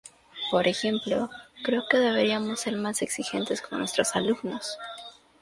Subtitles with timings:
[0.49, 1.29] Por ejemplo:
[1.63, 4.79] “Creo que deberíamos ser más exigentes con nuestros alumnos.